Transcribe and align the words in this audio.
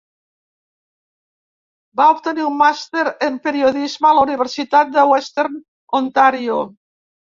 Va 2.01 2.07
obtenir 2.15 2.43
un 2.51 2.57
màster 2.63 3.03
en 3.27 3.37
periodisme 3.45 4.09
a 4.13 4.15
la 4.21 4.25
universitat 4.29 4.97
de 4.97 5.05
'Western 5.13 5.61
Ontario'. 6.01 6.65